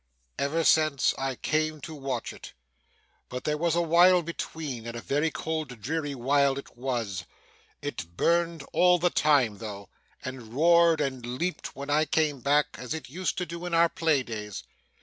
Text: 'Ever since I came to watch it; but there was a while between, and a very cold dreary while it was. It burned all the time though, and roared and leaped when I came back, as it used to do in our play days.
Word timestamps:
'Ever 0.39 0.63
since 0.63 1.13
I 1.19 1.35
came 1.35 1.79
to 1.81 1.93
watch 1.93 2.33
it; 2.33 2.53
but 3.29 3.43
there 3.43 3.55
was 3.55 3.75
a 3.75 3.83
while 3.83 4.23
between, 4.23 4.87
and 4.87 4.95
a 4.97 4.99
very 4.99 5.29
cold 5.29 5.79
dreary 5.79 6.15
while 6.15 6.57
it 6.57 6.75
was. 6.75 7.25
It 7.83 8.17
burned 8.17 8.63
all 8.73 8.97
the 8.97 9.11
time 9.11 9.59
though, 9.59 9.89
and 10.25 10.55
roared 10.55 11.01
and 11.01 11.23
leaped 11.23 11.75
when 11.75 11.91
I 11.91 12.05
came 12.05 12.39
back, 12.39 12.77
as 12.79 12.95
it 12.95 13.11
used 13.11 13.37
to 13.37 13.45
do 13.45 13.63
in 13.67 13.75
our 13.75 13.89
play 13.89 14.23
days. 14.23 14.63